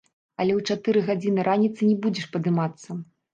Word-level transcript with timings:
Але 0.43 0.53
ў 0.59 0.71
чатыры 0.71 1.03
гадзіны 1.09 1.45
раніцы 1.49 1.81
не 1.91 1.93
будзеш 2.07 2.25
падымацца! 2.37 2.99